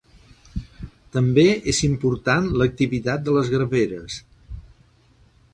[1.17, 1.43] També
[1.75, 4.21] és important l'activitat de les graveres.